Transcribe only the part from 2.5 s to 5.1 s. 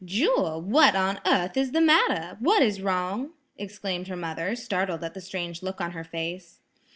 is wrong?" exclaimed her mother, startled